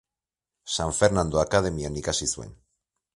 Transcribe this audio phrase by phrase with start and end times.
[0.77, 2.57] San Fernando akademian ikasi zuen.